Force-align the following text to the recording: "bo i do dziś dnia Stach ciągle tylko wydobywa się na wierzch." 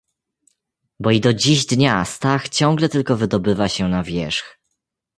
"bo 0.99 1.11
i 1.11 1.19
do 1.21 1.33
dziś 1.33 1.65
dnia 1.65 2.05
Stach 2.05 2.49
ciągle 2.49 2.89
tylko 2.89 3.15
wydobywa 3.17 3.69
się 3.69 3.87
na 3.87 4.03
wierzch." 4.03 4.57